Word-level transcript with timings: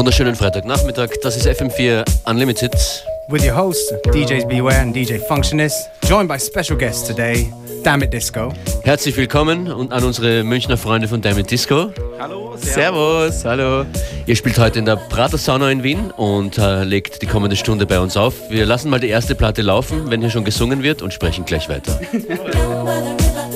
Wunderschönen 0.00 0.34
Freitagnachmittag, 0.34 1.10
das 1.22 1.36
ist 1.36 1.46
FM4 1.46 2.06
Unlimited. 2.24 2.72
With 3.28 3.44
your 3.44 3.54
host, 3.54 3.92
DJs 4.14 4.48
Beware 4.48 4.80
and 4.80 4.96
DJ 4.96 5.18
Functionist, 5.28 5.90
joined 6.08 6.26
by 6.26 6.38
special 6.38 6.74
guests 6.74 7.06
today, 7.06 7.52
Dammit 7.84 8.10
Disco. 8.10 8.50
Herzlich 8.82 9.14
willkommen 9.18 9.70
und 9.70 9.92
an 9.92 10.02
unsere 10.02 10.42
Münchner 10.42 10.78
Freunde 10.78 11.06
von 11.06 11.20
Dammit 11.20 11.50
Disco. 11.50 11.90
Hallo, 12.18 12.56
servus. 12.56 13.44
hallo. 13.44 13.84
Ihr 14.24 14.36
spielt 14.36 14.58
heute 14.58 14.78
in 14.78 14.86
der 14.86 14.96
Prater 14.96 15.36
Sauna 15.36 15.70
in 15.70 15.82
Wien 15.82 16.10
und 16.12 16.56
äh, 16.56 16.82
legt 16.82 17.20
die 17.20 17.26
kommende 17.26 17.56
Stunde 17.56 17.84
bei 17.84 18.00
uns 18.00 18.16
auf. 18.16 18.32
Wir 18.48 18.64
lassen 18.64 18.88
mal 18.88 19.00
die 19.00 19.08
erste 19.08 19.34
Platte 19.34 19.60
laufen, 19.60 20.10
wenn 20.10 20.22
hier 20.22 20.30
schon 20.30 20.46
gesungen 20.46 20.82
wird 20.82 21.02
und 21.02 21.12
sprechen 21.12 21.44
gleich 21.44 21.68
weiter. 21.68 22.00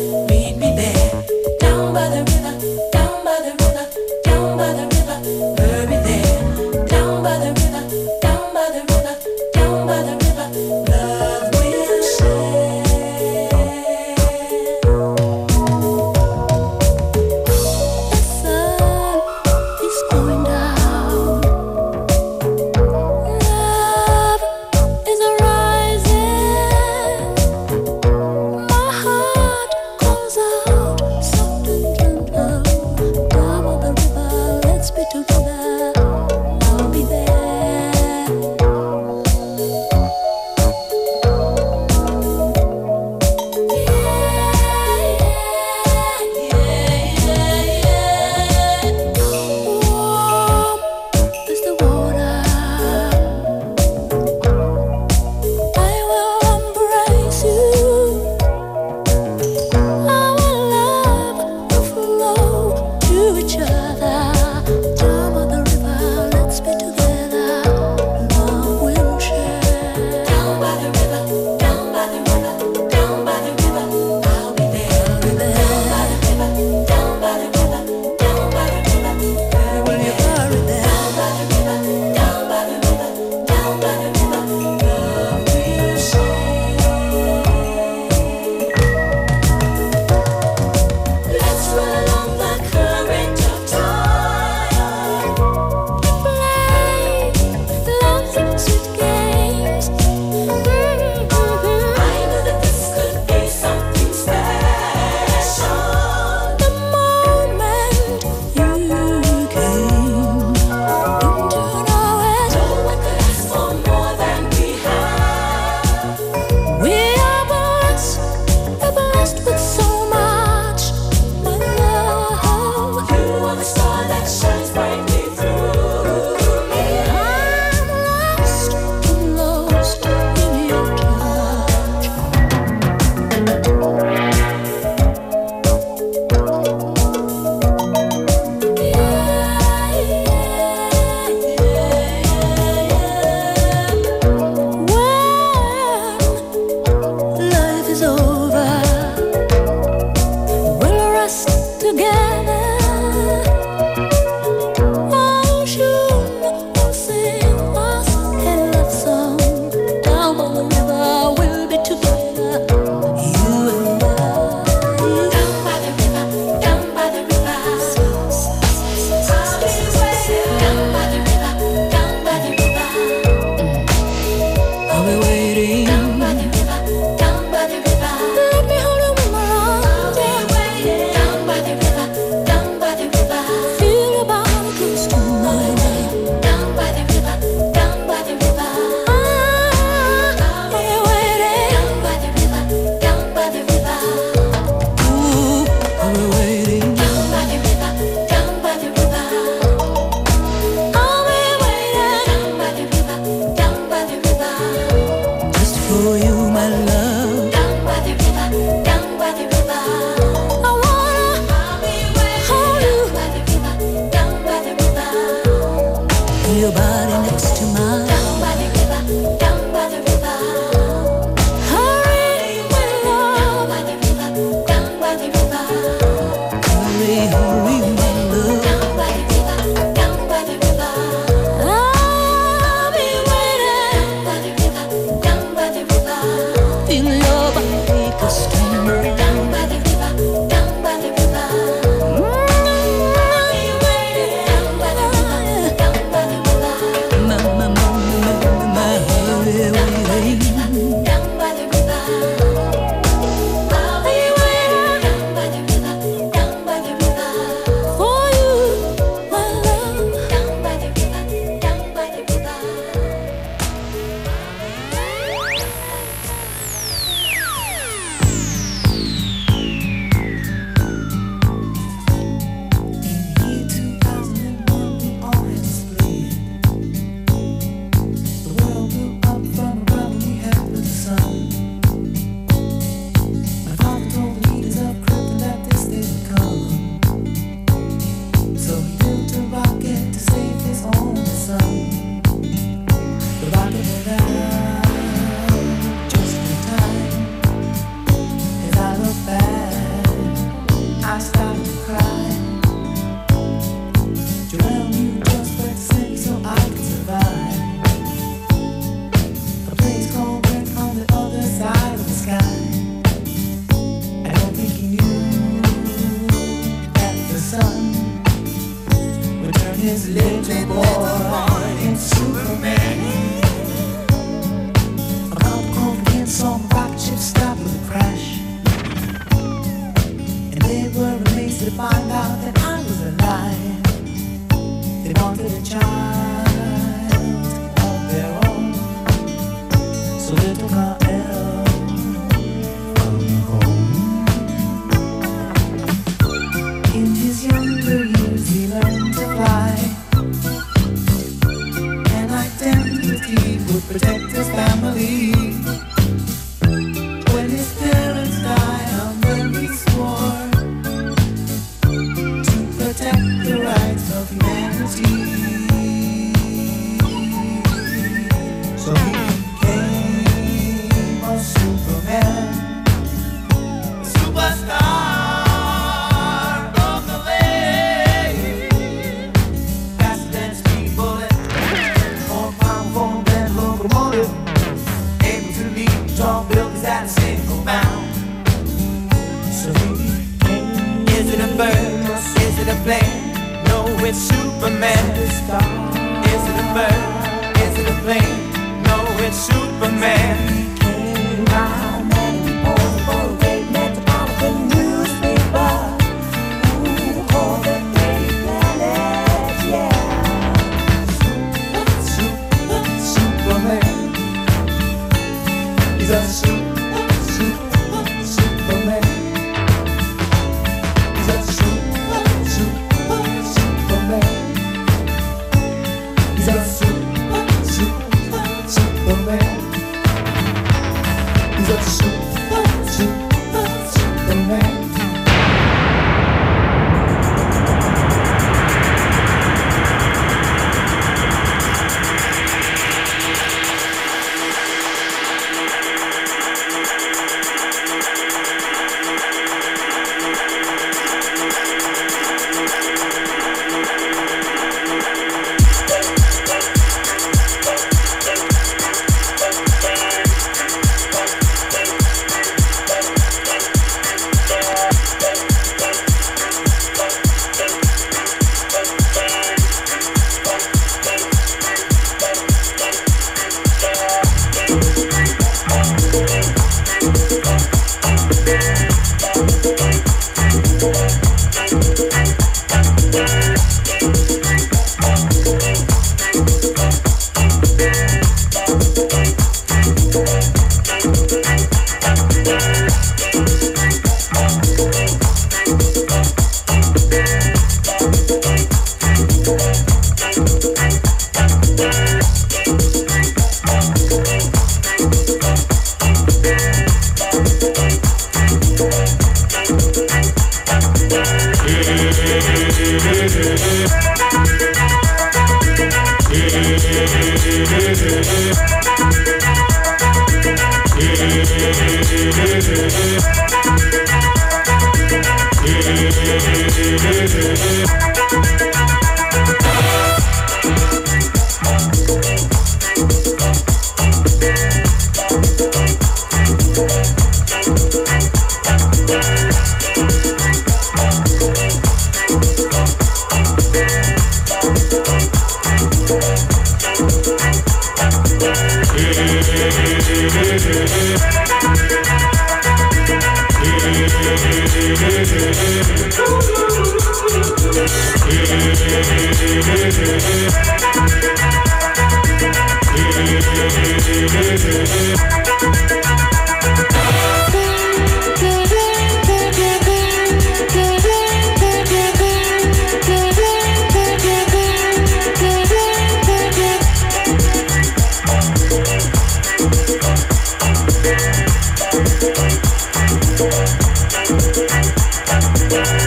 Yeah. 585.74 586.03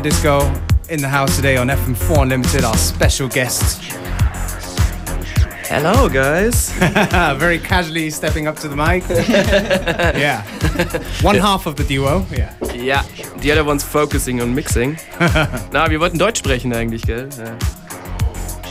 Disco 0.00 0.40
in 0.88 1.00
the 1.00 1.08
house 1.08 1.36
today 1.36 1.56
on 1.56 1.68
FM4 1.68 2.22
Unlimited, 2.22 2.64
our 2.64 2.76
special 2.76 3.28
guest. 3.28 3.80
Hello, 5.68 6.08
guys. 6.08 6.70
Very 7.38 7.58
casually 7.58 8.10
stepping 8.10 8.46
up 8.46 8.56
to 8.56 8.68
the 8.68 8.76
mic. 8.76 9.08
yeah. 9.08 10.42
One 11.22 11.36
half 11.36 11.66
of 11.66 11.76
the 11.76 11.84
duo. 11.84 12.26
Yeah. 12.30 12.54
Ja, 12.74 13.02
the 13.38 13.52
other 13.52 13.64
one's 13.64 13.82
focusing 13.82 14.40
on 14.40 14.54
mixing. 14.54 14.98
Na, 15.72 15.88
wir 15.90 16.00
wollten 16.00 16.18
Deutsch 16.18 16.38
sprechen 16.38 16.72
eigentlich, 16.72 17.02
gell? 17.02 17.28
Ja. 17.36 17.56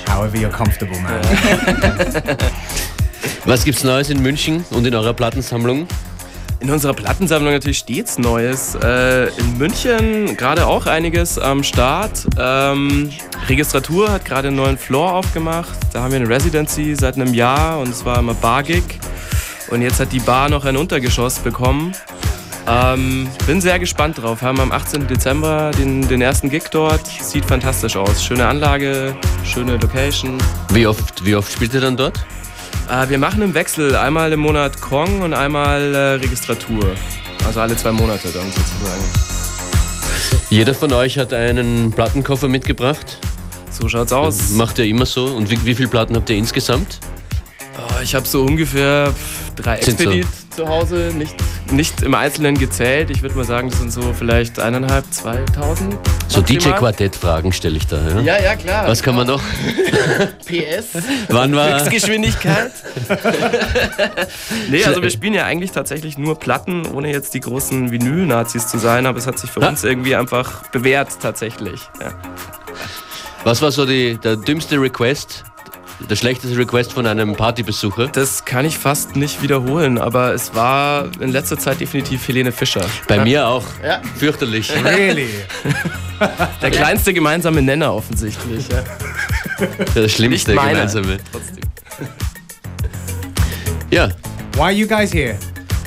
However 0.08 0.38
you're 0.38 0.50
comfortable, 0.50 1.00
man. 1.00 1.22
Was 3.46 3.66
gibt's 3.66 3.84
Neues 3.84 4.10
in 4.10 4.22
München 4.22 4.64
und 4.72 4.86
in 4.86 4.94
eurer 4.94 5.14
Plattensammlung? 5.14 5.88
In 6.64 6.72
unserer 6.72 6.94
Plattensammlung 6.94 7.52
natürlich 7.52 7.80
stets 7.80 8.18
Neues. 8.18 8.76
Äh, 8.76 9.28
in 9.38 9.58
München 9.58 10.38
gerade 10.38 10.66
auch 10.66 10.86
einiges 10.86 11.38
am 11.38 11.62
Start. 11.62 12.26
Ähm, 12.40 13.10
Registratur 13.50 14.10
hat 14.10 14.24
gerade 14.24 14.48
einen 14.48 14.56
neuen 14.56 14.78
Floor 14.78 15.12
aufgemacht. 15.12 15.74
Da 15.92 16.04
haben 16.04 16.12
wir 16.12 16.22
eine 16.22 16.30
Residency 16.30 16.96
seit 16.96 17.16
einem 17.16 17.34
Jahr 17.34 17.80
und 17.80 17.90
es 17.90 18.06
war 18.06 18.18
immer 18.20 18.34
Bargig. 18.34 18.82
Und 19.72 19.82
jetzt 19.82 20.00
hat 20.00 20.14
die 20.14 20.22
Bar 20.22 20.48
noch 20.48 20.64
ein 20.64 20.78
Untergeschoss 20.78 21.40
bekommen. 21.40 21.92
Ähm, 22.66 23.28
bin 23.46 23.60
sehr 23.60 23.78
gespannt 23.78 24.22
drauf. 24.22 24.42
Haben 24.42 24.62
am 24.62 24.72
18. 24.72 25.06
Dezember 25.08 25.72
den, 25.78 26.08
den 26.08 26.22
ersten 26.22 26.50
Gig 26.50 26.64
dort. 26.72 27.06
Sieht 27.06 27.44
fantastisch 27.44 27.98
aus. 27.98 28.24
Schöne 28.24 28.48
Anlage, 28.48 29.18
schöne 29.44 29.76
Location. 29.76 30.38
Wie 30.72 30.88
oft, 30.88 31.26
wie 31.26 31.36
oft 31.36 31.52
spielt 31.52 31.74
ihr 31.74 31.82
dann 31.82 31.98
dort? 31.98 32.26
Äh, 32.90 33.10
wir 33.10 33.18
machen 33.18 33.42
im 33.42 33.54
Wechsel 33.54 33.96
einmal 33.96 34.32
im 34.34 34.42
Monat 34.42 34.82
Kong 34.82 35.22
und 35.22 35.34
einmal 35.34 35.94
äh, 35.94 35.98
Registratur. 36.16 36.96
Also 37.46 37.62
alle 37.62 37.76
zwei 37.76 37.92
Monate 37.92 38.30
dann 38.30 38.46
sozusagen. 38.52 39.04
Jeder 40.50 40.74
von 40.74 40.94
euch 40.94 41.18
hat 41.18 41.34
einen 41.34 41.92
Plattenkoffer 41.92 42.48
mitgebracht. 42.48 43.18
So 43.70 43.90
schaut's 43.90 44.14
aus. 44.14 44.52
Macht 44.52 44.80
ihr 44.80 44.86
immer 44.86 45.06
so? 45.06 45.26
Und 45.26 45.50
wie, 45.50 45.64
wie 45.66 45.76
viele 45.76 45.88
Platten 45.88 46.16
habt 46.16 46.30
ihr 46.30 46.38
insgesamt? 46.38 47.00
Oh, 47.78 48.02
ich 48.04 48.14
habe 48.14 48.28
so 48.28 48.44
ungefähr 48.44 49.14
drei 49.56 49.78
Expedit. 49.78 50.28
Zu 50.56 50.68
Hause, 50.68 51.12
nicht 51.16 51.36
nicht 51.74 52.02
im 52.02 52.14
Einzelnen 52.14 52.58
gezählt. 52.58 53.10
Ich 53.10 53.22
würde 53.22 53.36
mal 53.36 53.46
sagen, 53.46 53.70
das 53.70 53.80
sind 53.80 53.92
so 53.92 54.14
vielleicht 54.14 54.60
eineinhalb, 54.60 55.06
zweitausend. 55.12 55.98
So 56.28 56.42
DJ-Quartett-Fragen 56.42 57.52
stelle 57.52 57.78
ich 57.78 57.88
da. 57.88 57.98
Ja? 57.98 58.22
ja, 58.22 58.42
ja, 58.42 58.56
klar. 58.56 58.88
Was 58.88 59.02
kann 59.02 59.16
man 59.16 59.28
noch? 59.28 59.42
PS. 60.46 61.02
Wann 61.30 61.56
war? 61.56 61.80
Höchstgeschwindigkeit. 61.80 62.72
nee, 64.70 64.84
also 64.84 65.02
wir 65.02 65.10
spielen 65.10 65.34
ja 65.34 65.46
eigentlich 65.46 65.72
tatsächlich 65.72 66.18
nur 66.18 66.40
Platten, 66.40 66.86
ohne 66.88 67.12
jetzt 67.12 67.34
die 67.34 67.40
großen 67.40 67.92
Vinyl-Nazis 67.92 68.68
zu 68.68 68.78
sein, 68.78 69.06
aber 69.06 69.18
es 69.18 69.28
hat 69.28 69.40
sich 69.40 69.50
für 69.50 69.62
ha? 69.62 69.70
uns 69.70 69.84
irgendwie 69.84 70.16
einfach 70.16 70.70
bewährt 70.70 71.10
tatsächlich. 71.22 71.82
Ja. 72.00 72.14
Was 73.44 73.62
war 73.62 73.72
so 73.72 73.86
die, 73.86 74.18
der 74.18 74.38
dümmste 74.38 74.80
Request 74.80 75.44
der 76.10 76.16
schlechteste 76.16 76.58
Request 76.58 76.94
von 76.94 77.06
einem 77.06 77.36
Partybesucher? 77.36 78.08
Das 78.08 78.46
kann 78.46 78.66
ich 78.66 78.78
fast 78.78 79.16
nicht 79.16 79.42
wiederholen, 79.42 79.98
aber 79.98 80.34
es 80.34 80.54
war 80.56 81.10
in 81.20 81.32
letzter 81.32 81.58
Zeit 81.58 81.80
definitiv 81.80 82.28
Helene 82.28 82.52
Fischer. 82.52 82.86
Bei 83.08 83.24
mir 83.24 83.48
auch. 83.48 83.64
Ja. 83.84 84.02
Fürchterlich. 84.18 84.72
Really? 84.84 85.30
Der 86.62 86.72
kleinste 86.72 87.14
gemeinsame 87.14 87.62
Nenner 87.62 87.94
offensichtlich. 87.94 88.66
Ja. 88.70 88.84
Der 89.96 90.08
schlimmste 90.10 90.54
gemeinsame. 90.54 91.18
Trotzdem. 91.32 91.64
Ja, 93.92 94.10
Why 94.56 94.62
are 94.62 94.72
you 94.72 94.88
guys 94.88 95.12
here? 95.12 95.36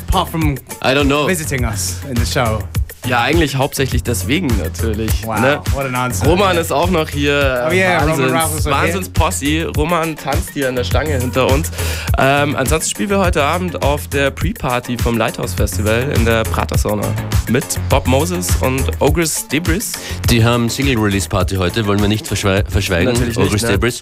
Apart 0.09 0.29
from 0.29 0.57
I 0.83 0.93
don't 0.95 1.07
know. 1.07 1.27
visiting 1.27 1.65
us 1.65 2.03
in 2.09 2.17
the 2.17 2.27
show. 2.27 2.61
Ja, 3.07 3.21
eigentlich 3.23 3.55
hauptsächlich 3.55 4.03
deswegen 4.03 4.49
natürlich. 4.59 5.25
Wow, 5.25 5.39
Ne? 5.39 5.61
what 5.73 5.87
an 5.87 5.95
answer. 5.95 6.27
Roman 6.27 6.57
ist 6.57 6.73
auch 6.73 6.91
noch 6.91 7.09
hier. 7.09 7.67
Oh 7.69 7.73
yeah, 7.73 8.01
Roman 8.01 8.09
Wahnsinns, 8.19 8.33
Ralph 8.33 8.59
ist 8.59 8.67
auch 8.67 8.71
Wahnsinns 8.73 9.09
Posse. 9.11 9.67
Roman 9.77 10.17
tanzt 10.17 10.51
hier 10.55 10.69
an 10.69 10.75
der 10.75 10.83
Stange 10.83 11.17
hinter 11.21 11.47
uns. 11.49 11.71
Ähm, 12.19 12.57
ansonsten 12.57 12.91
spielen 12.91 13.11
wir 13.11 13.19
heute 13.21 13.45
Abend 13.45 13.83
auf 13.85 14.09
der 14.09 14.31
Pre-Party 14.33 14.99
vom 14.99 15.19
Lighthouse 15.19 15.55
Festival 15.55 16.13
in 16.17 16.25
der 16.25 16.43
Pratersauna 16.43 17.07
mit 17.49 17.65
Bob 17.89 18.09
Moses 18.09 18.49
und 18.61 18.83
Ogres 19.01 19.47
Debris. 19.47 19.93
Die 20.29 20.45
haben 20.45 20.69
Single-Release-Party 20.69 21.57
heute, 21.57 21.87
wollen 21.87 22.01
wir 22.01 22.09
nicht 22.09 22.27
verschwe 22.27 22.65
verschweigen. 22.69 23.13
Natürlich 23.13 23.37
nicht, 23.39 23.47
Ogres 23.47 23.63
ne? 23.63 23.69
Debris. 23.69 24.01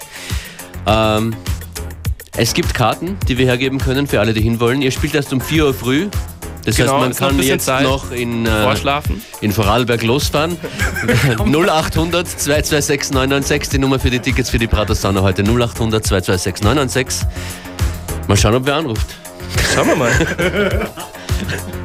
Ähm, 0.87 1.37
es 2.37 2.55
gibt 2.55 2.73
Karten, 2.75 3.17
die 3.29 3.37
wir 3.39 3.47
hergeben 3.47 3.79
können 3.79 4.07
für 4.07 4.19
alle, 4.21 4.33
die 4.33 4.41
hinwollen. 4.41 4.81
Ihr 4.83 4.91
spielt 4.91 5.15
erst 5.15 5.33
um 5.33 5.41
4 5.43 5.67
Uhr 5.67 5.75
früh. 5.75 6.09
Das 6.65 6.77
Genau, 6.77 6.93
heißt, 6.93 7.01
man 7.01 7.13
noch 7.13 7.19
kann 7.29 7.37
jetzt 7.47 7.67
Zeit. 7.67 7.83
noch 7.85 8.11
in, 8.11 8.47
äh, 8.47 8.75
in 9.43 9.53
Vorarlberg 9.53 10.03
losfahren. 10.03 10.57
0800 11.45 12.27
226 12.27 13.13
996, 13.13 13.69
die 13.71 13.79
Nummer 13.79 13.99
für 13.99 14.11
die 14.11 14.21
Tickets 14.21 14.49
für 14.51 14.59
die 14.59 14.67
Sauna 15.03 15.21
heute. 15.23 15.43
0800 15.43 16.05
226 16.07 16.65
996. 16.65 17.29
Mal 18.27 18.37
schauen, 18.37 18.55
ob 18.55 18.67
wer 18.67 18.77
anruft. 18.77 19.07
Schauen 19.75 19.89
wir 19.89 19.97
mal. 19.97 20.11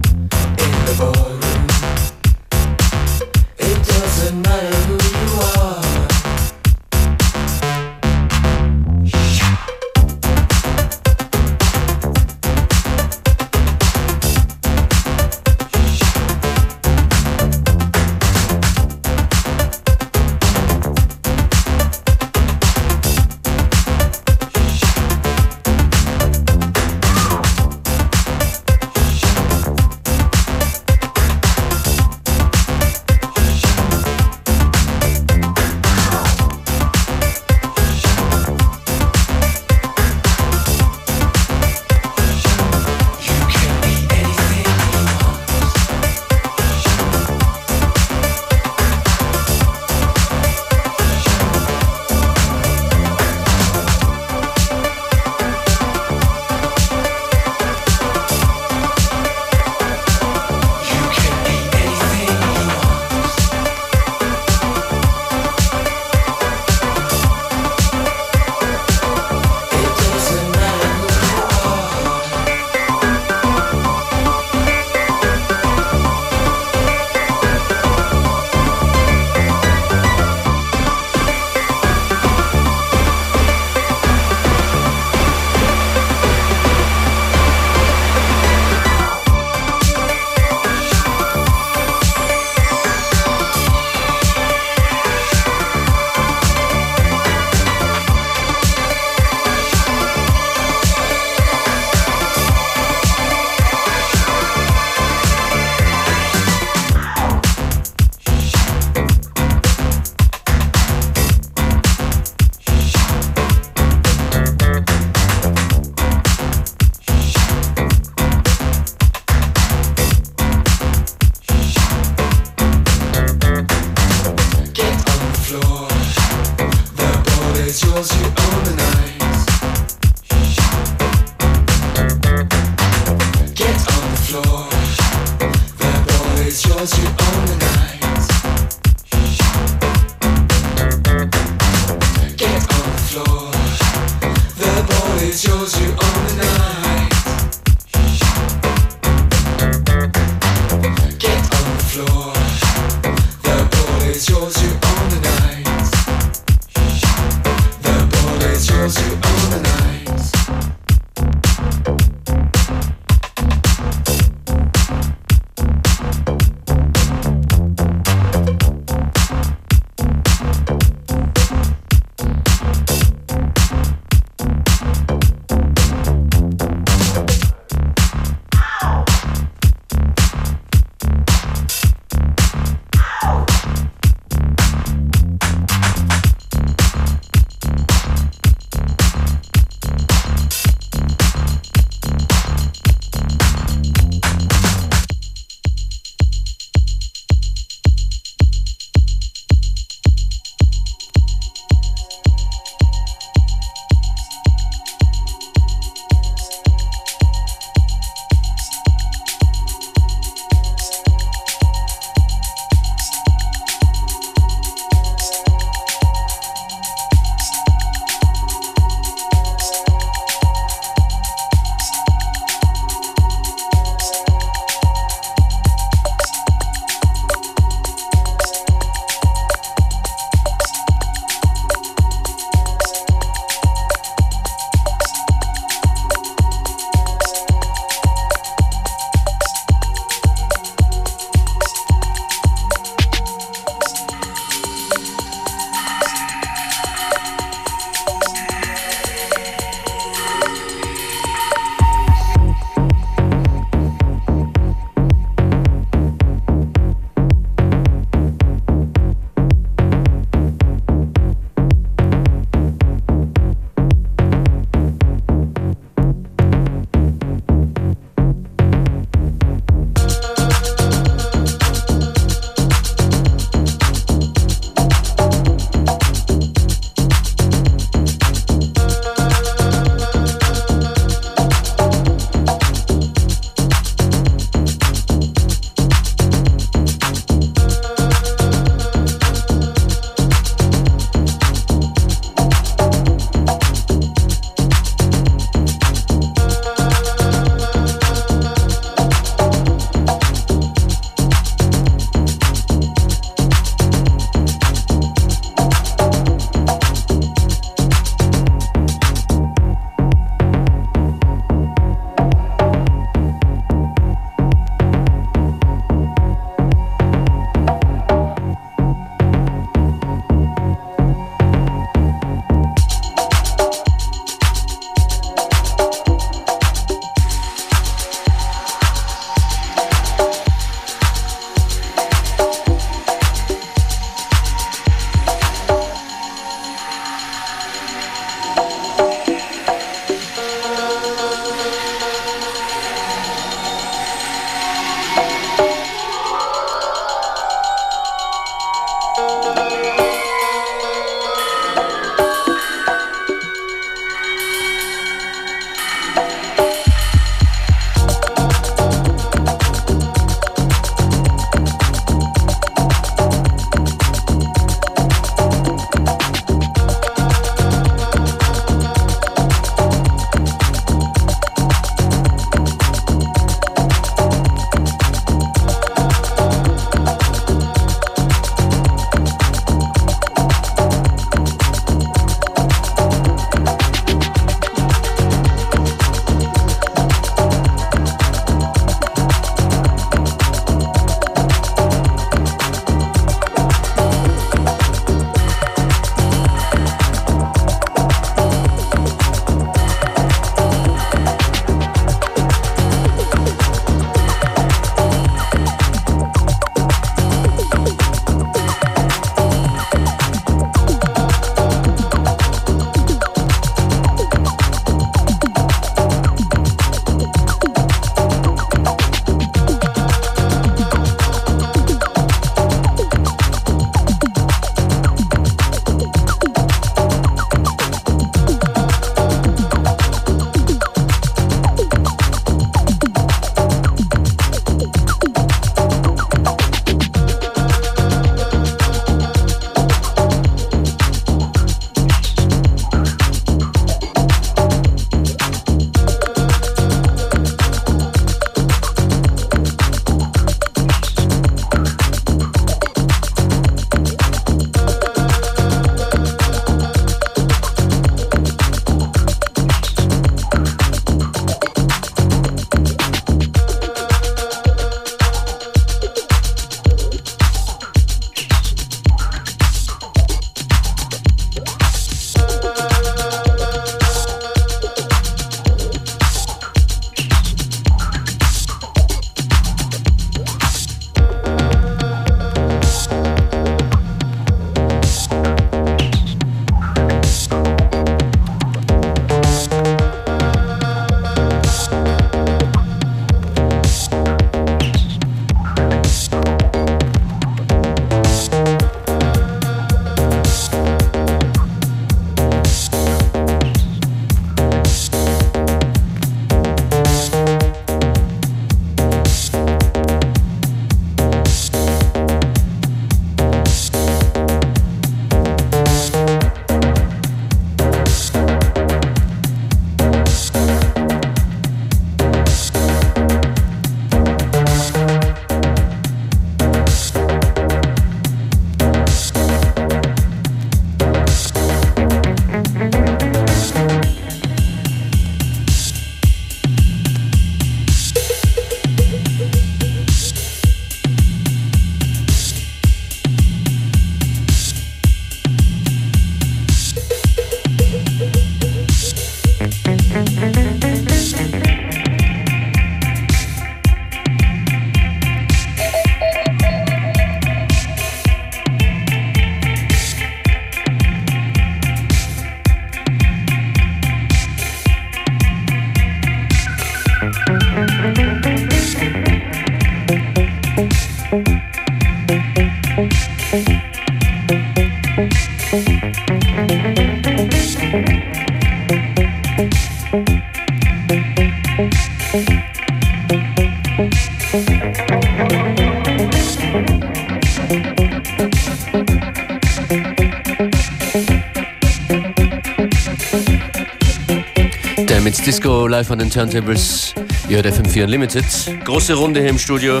live 595.98 596.12
on 596.12 596.18
den 596.20 596.30
Turntables. 596.30 597.12
Ihr 597.48 597.56
hört 597.56 597.66
FM4 597.66 598.04
Unlimited. 598.04 598.44
Große 598.84 599.14
Runde 599.14 599.40
hier 599.40 599.48
im 599.50 599.58
Studio. 599.58 600.00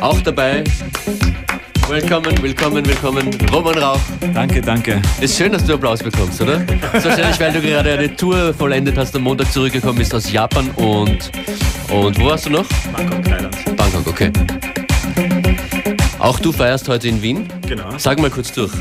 Auch 0.00 0.18
dabei. 0.22 0.64
Willkommen, 1.86 2.42
willkommen, 2.42 2.86
willkommen. 2.86 3.28
Roman 3.52 3.76
Rauch. 3.76 4.00
Danke, 4.32 4.62
danke. 4.62 5.02
Ist 5.20 5.36
schön, 5.36 5.52
dass 5.52 5.66
du 5.66 5.74
Applaus 5.74 6.02
bekommst, 6.02 6.40
oder? 6.40 6.60
Das 6.60 7.04
ist 7.04 7.10
wahrscheinlich, 7.10 7.38
weil 7.38 7.52
du 7.52 7.60
gerade 7.60 7.92
eine 7.92 8.16
Tour 8.16 8.54
vollendet 8.54 8.96
hast, 8.96 9.14
am 9.14 9.24
Montag 9.24 9.52
zurückgekommen 9.52 9.98
bist 9.98 10.14
aus 10.14 10.32
Japan 10.32 10.70
und. 10.76 11.30
Und 11.90 12.18
wo 12.18 12.24
warst 12.24 12.46
du 12.46 12.50
noch? 12.50 12.66
Bangkok, 12.96 13.22
Thailand. 13.22 13.76
Bangkok, 13.76 14.06
okay. 14.06 14.32
Auch 16.18 16.38
du 16.38 16.52
feierst 16.52 16.88
heute 16.88 17.08
in 17.08 17.20
Wien? 17.20 17.46
Genau. 17.68 17.98
Sag 17.98 18.18
mal 18.18 18.30
kurz 18.30 18.50
durch. 18.50 18.72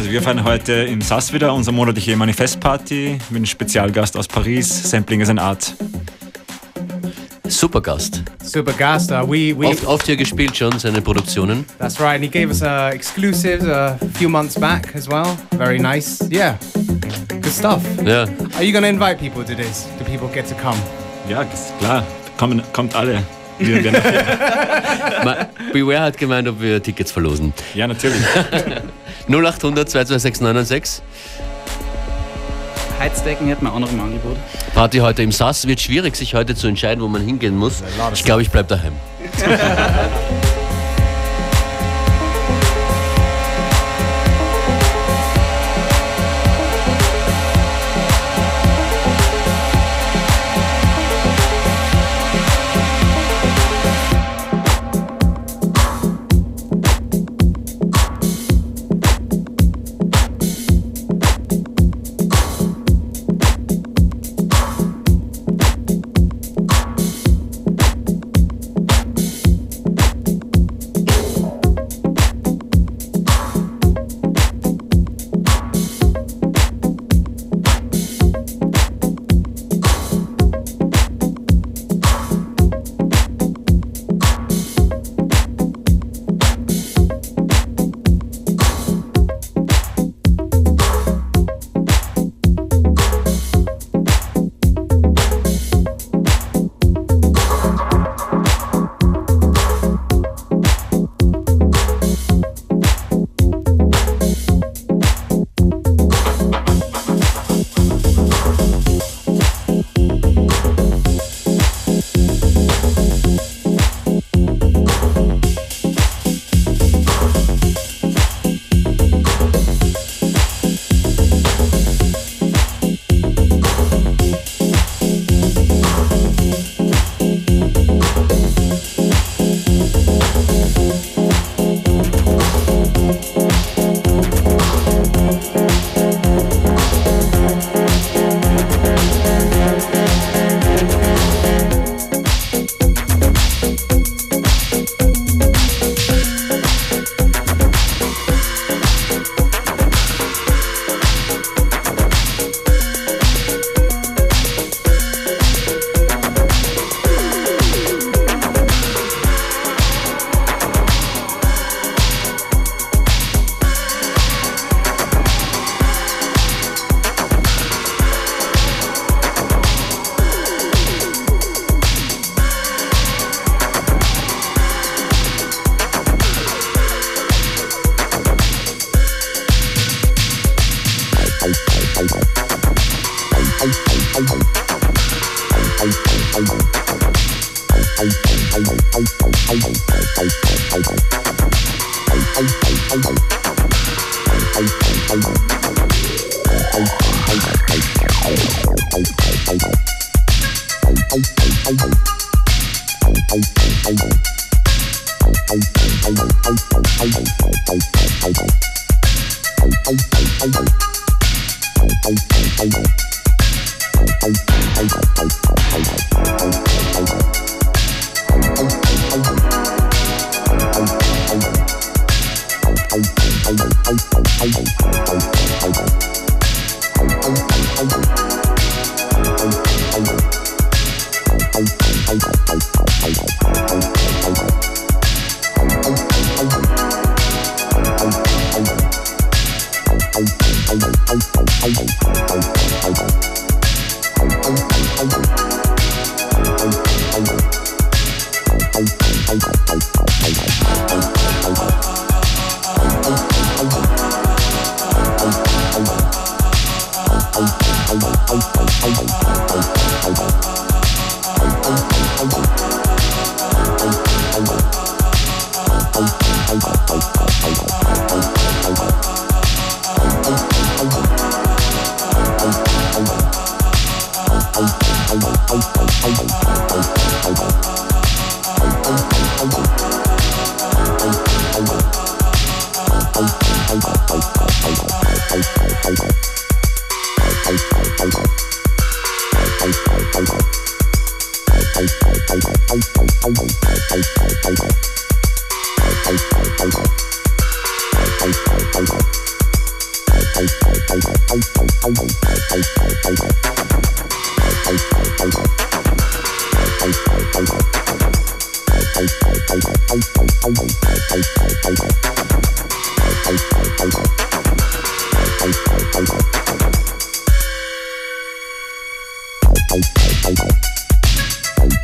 Also 0.00 0.12
wir 0.12 0.22
feiern 0.22 0.44
heute 0.44 0.72
im 0.72 1.02
SAS 1.02 1.30
wieder 1.30 1.52
unsere 1.52 1.76
monatliche 1.76 2.16
Manifestparty 2.16 3.18
mit 3.28 3.36
einem 3.36 3.44
Spezialgast 3.44 4.16
aus 4.16 4.26
Paris. 4.26 4.90
Sampling 4.90 5.20
is 5.20 5.28
an 5.28 5.38
Art. 5.38 5.74
Super 7.46 7.82
Gast. 7.82 8.22
Super 8.42 8.72
Gast. 8.72 9.10
Uh, 9.12 9.16
we, 9.30 9.54
we, 9.54 9.66
Oft, 9.66 9.84
oft 9.84 10.06
hier 10.06 10.16
gespielt 10.16 10.56
schon, 10.56 10.78
seine 10.78 11.02
Produktionen. 11.02 11.66
that's 11.78 12.00
right. 12.00 12.14
And 12.14 12.24
he 12.24 12.30
gave 12.30 12.48
us 12.48 12.62
uh, 12.62 12.90
exclusives 12.94 13.66
a 13.66 13.98
few 14.14 14.30
months 14.30 14.58
back 14.58 14.96
as 14.96 15.06
well. 15.06 15.36
Very 15.58 15.78
nice. 15.78 16.26
Yeah. 16.30 16.56
Good 17.28 17.52
stuff. 17.52 17.82
Ja. 18.02 18.22
Are 18.56 18.64
you 18.64 18.72
going 18.72 18.84
to 18.84 18.88
invite 18.88 19.18
people 19.18 19.44
to 19.44 19.54
this? 19.54 19.86
Do 19.98 20.06
people 20.06 20.28
get 20.28 20.46
to 20.46 20.54
come? 20.54 20.78
Ja, 21.28 21.42
ist 21.42 21.78
klar. 21.78 22.06
Kommen, 22.38 22.62
kommt 22.72 22.94
alle. 22.94 23.22
Wir 23.60 23.84
werden 23.84 24.02
Ma- 25.24 25.46
Beware 25.72 26.00
hat 26.00 26.18
gemeint, 26.18 26.48
ob 26.48 26.60
wir 26.60 26.82
Tickets 26.82 27.12
verlosen. 27.12 27.52
ja, 27.74 27.86
natürlich. 27.86 28.20
0800 29.28 29.88
226 29.88 31.02
Heizdecken 32.98 33.46
hätten 33.48 33.64
wir 33.64 33.72
auch 33.72 33.78
noch 33.78 33.90
im 33.90 34.00
Angebot. 34.00 34.36
Party 34.74 34.98
heute 34.98 35.22
im 35.22 35.32
SAS. 35.32 35.66
Wird 35.66 35.80
schwierig, 35.80 36.16
sich 36.16 36.34
heute 36.34 36.54
zu 36.54 36.66
entscheiden, 36.66 37.02
wo 37.02 37.08
man 37.08 37.22
hingehen 37.22 37.56
muss. 37.56 37.82
Ich 38.12 38.24
glaube, 38.24 38.42
ich 38.42 38.50
bleibe 38.50 38.68
daheim. 38.68 38.92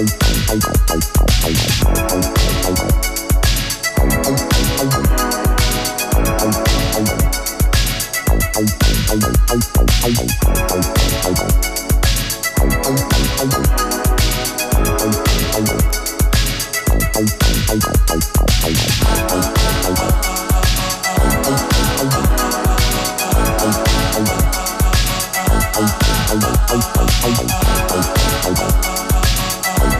Bye. 0.00 0.40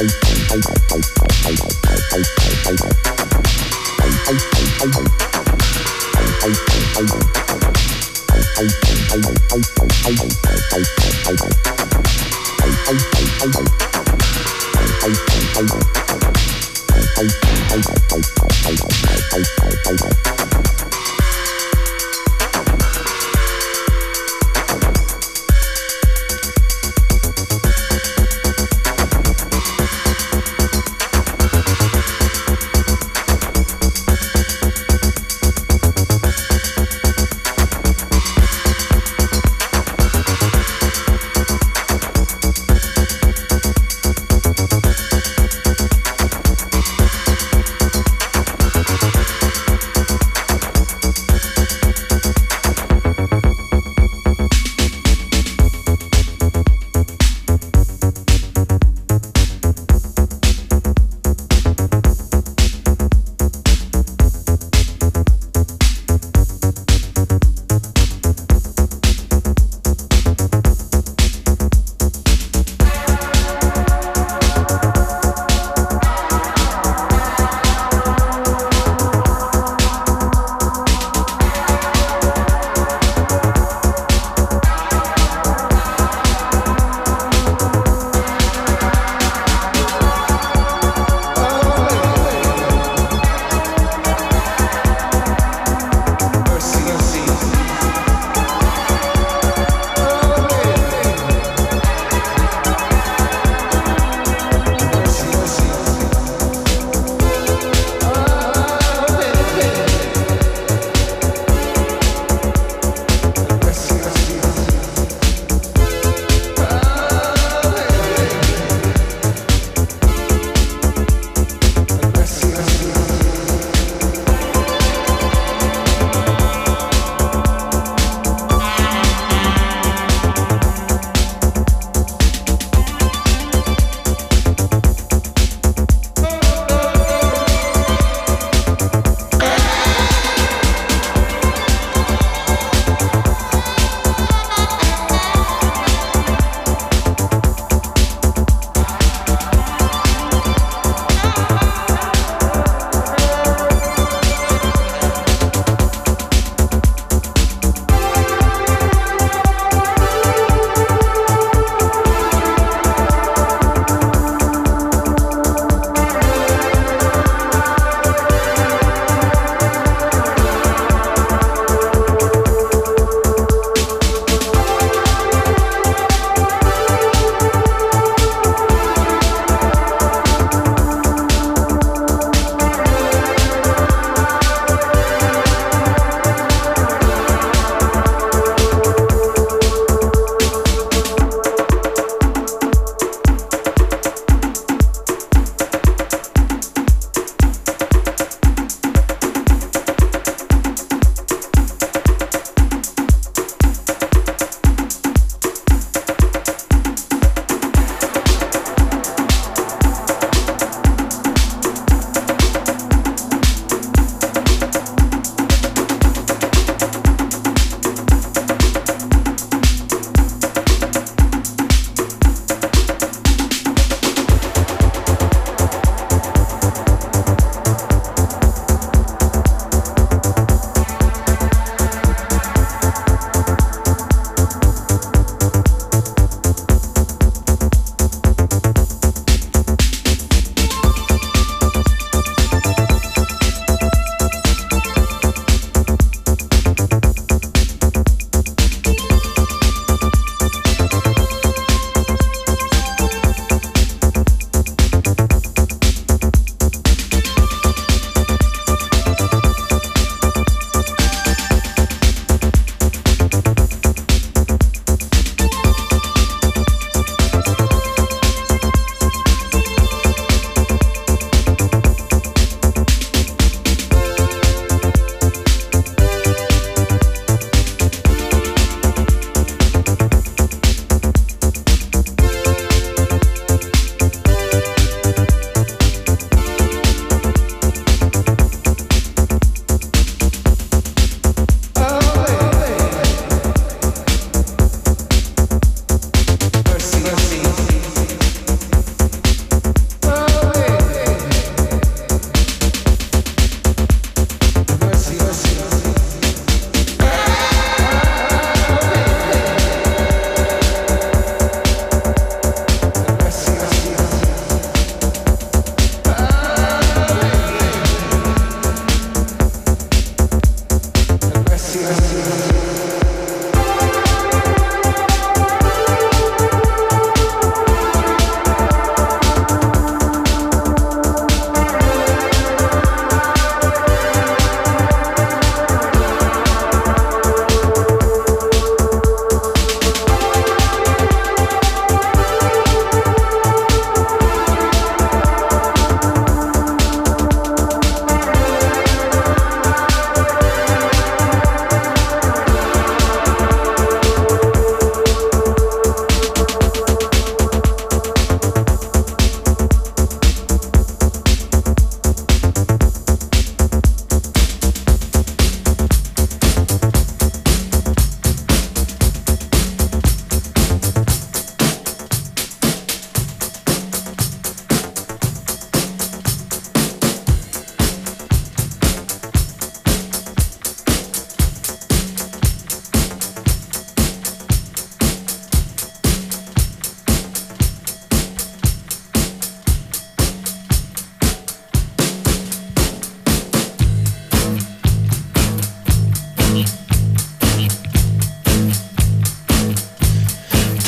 Bye. 0.00 0.30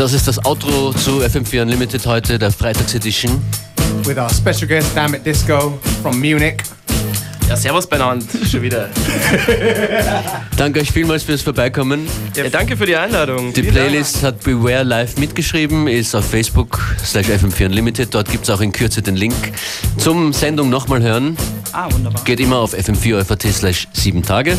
Das 0.02 0.14
ist 0.14 0.26
das 0.26 0.44
Outro 0.44 0.92
zu 0.92 1.20
FM4 1.20 1.62
Unlimited 1.62 2.04
heute, 2.06 2.36
der 2.36 2.50
Freitags-Edition. 2.50 3.40
With 4.02 4.16
our 4.16 4.28
special 4.28 4.66
guest, 4.66 4.88
Dammit 4.96 5.24
Disco 5.24 5.78
from 6.02 6.18
Munich. 6.18 6.56
Ja, 7.48 7.56
servus 7.56 7.86
benannt, 7.86 8.24
schon 8.50 8.62
wieder. 8.62 8.88
Danke 10.56 10.80
euch 10.80 10.90
vielmals 10.90 11.22
fürs 11.22 11.42
Vorbeikommen. 11.42 12.08
Ja, 12.34 12.48
danke 12.48 12.76
für 12.76 12.84
die 12.84 12.96
Einladung. 12.96 13.52
Die 13.52 13.62
Playlist 13.62 14.24
hat 14.24 14.42
Beware 14.42 14.82
Live 14.82 15.18
mitgeschrieben, 15.18 15.86
ist 15.86 16.16
auf 16.16 16.28
Facebook 16.28 16.80
slash 17.06 17.28
FM4 17.28 17.66
Unlimited. 17.66 18.12
Dort 18.12 18.28
gibt 18.28 18.42
es 18.42 18.50
auch 18.50 18.60
in 18.60 18.72
Kürze 18.72 19.02
den 19.02 19.14
Link 19.14 19.52
zum 19.98 20.32
Sendung 20.32 20.68
nochmal 20.68 21.00
hören. 21.00 21.36
Ah, 21.70 21.86
wunderbar. 21.92 22.24
Geht 22.24 22.40
immer 22.40 22.56
auf 22.56 22.74
fm4 22.74 23.52
slash 23.52 23.86
7 23.92 24.24
Tage. 24.24 24.58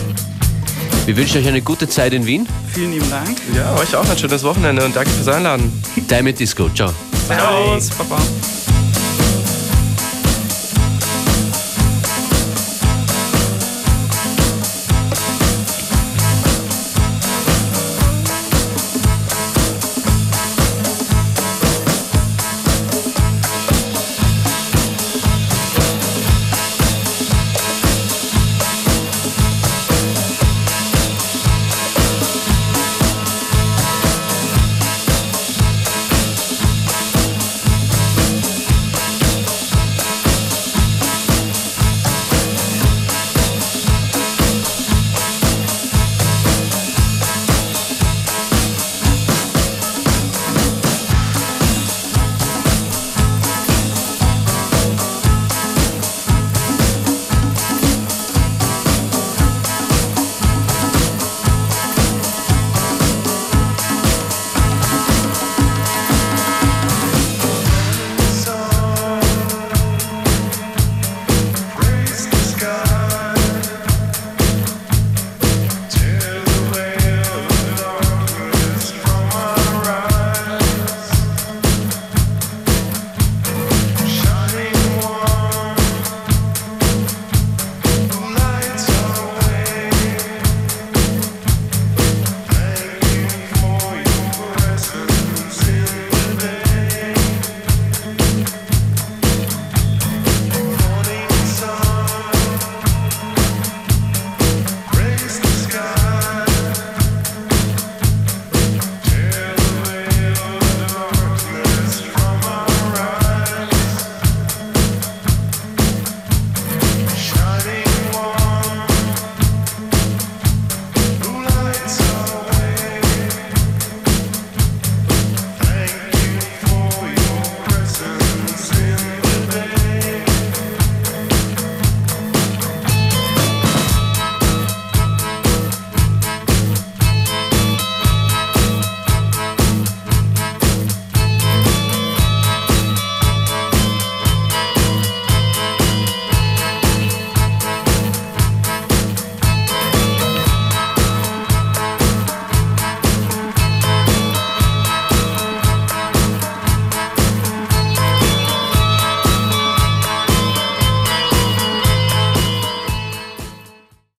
Wir 1.05 1.17
wünschen 1.17 1.41
euch 1.41 1.47
eine 1.47 1.61
gute 1.61 1.89
Zeit 1.89 2.13
in 2.13 2.25
Wien. 2.25 2.47
Vielen 2.73 2.93
lieben 2.93 3.09
Dank. 3.09 3.37
Ja, 3.53 3.75
euch 3.75 3.93
auch 3.95 4.09
ein 4.09 4.17
schönes 4.17 4.41
Wochenende 4.43 4.85
und 4.85 4.95
danke 4.95 5.09
fürs 5.09 5.27
Einladen. 5.27 5.83
Time 6.07 6.31
Disco. 6.31 6.69
Ciao. 6.69 6.93
Servus, 7.27 7.89
Papa. 7.89 8.21